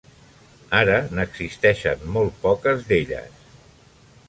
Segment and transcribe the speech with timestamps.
[0.77, 3.47] Ara n'existeixen molt poques d'elles.